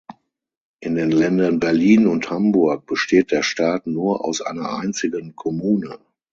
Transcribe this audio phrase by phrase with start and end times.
[0.79, 5.99] In den Ländern Berlin und Hamburg besteht der Staat nur aus einer einzigen Kommune.